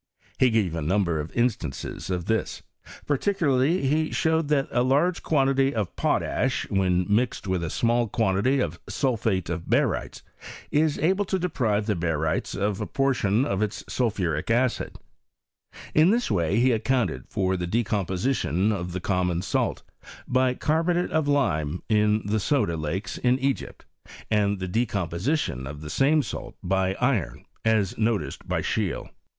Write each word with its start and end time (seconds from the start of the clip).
He 0.39 0.49
gave 0.49 0.73
a 0.73 0.81
number 0.81 1.19
of 1.19 1.31
instances 1.37 2.09
of 2.09 2.25
this; 2.25 2.63
particularly, 3.05 3.85
he 3.85 4.11
showed 4.11 4.47
that 4.47 4.67
a 4.71 4.81
large 4.81 5.21
quantity 5.21 5.75
of 5.75 5.95
potash, 5.95 6.67
when 6.71 7.05
mixed 7.07 7.45
with 7.45 7.63
a 7.63 7.69
small 7.69 8.07
quantity 8.07 8.59
of 8.59 8.79
sulphate 8.89 9.47
of 9.47 9.69
barytes, 9.69 10.23
is 10.71 10.97
able 10.97 11.23
to 11.25 11.37
deprive 11.37 11.85
the 11.85 11.93
barytes 11.95 12.55
of 12.55 12.81
a 12.81 12.87
portion 12.87 13.45
of 13.45 13.61
its 13.61 13.83
sulphuric 13.87 14.49
acid. 14.49 14.95
In 15.93 16.09
this 16.09 16.31
way 16.31 16.59
he 16.59 16.71
accounted 16.71 17.25
for 17.29 17.55
the 17.55 17.67
decomposition 17.67 18.71
of 18.71 18.93
the 18.93 18.99
common 19.01 19.43
salt, 19.43 19.83
by 20.27 20.55
carbonate 20.55 21.11
of 21.11 21.27
lime 21.27 21.83
in 21.89 22.23
the 22.25 22.39
soda 22.39 22.75
VOL. 22.75 22.87
II. 22.87 22.91
M 22.95 22.95
162 23.03 23.05
HISTORY 23.05 23.23
OF 23.29 23.35
CHSXnmT. 23.35 23.61
lakes 23.61 23.61
in 23.61 23.65
Egypt; 23.67 23.85
and 24.31 24.59
the 24.59 24.67
decomposition 24.67 25.67
of 25.67 25.81
the 25.81 25.91
same 25.91 26.23
salt 26.23 26.55
by 26.63 26.95
iron, 26.95 27.45
as 27.63 27.95
noticed 27.99 28.47
by 28.47 28.61
Scheele. 28.63 29.07